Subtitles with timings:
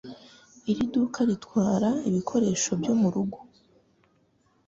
[0.69, 3.37] Iri duka ritwara ibikoresho byo murugo.